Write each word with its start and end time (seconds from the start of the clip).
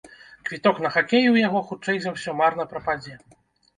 Квіток 0.47 0.79
на 0.85 0.89
хакей 0.95 1.29
у 1.33 1.37
яго, 1.41 1.61
хутчэй 1.69 1.97
за 2.07 2.15
ўсё, 2.17 2.35
марна 2.43 2.63
прападзе. 2.73 3.15